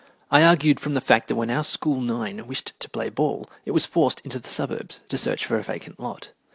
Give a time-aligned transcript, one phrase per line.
[0.31, 3.69] I argued from the fact that when our school nine wished to play ball it
[3.71, 6.31] was forced into the suburbs to search for a vacant lot.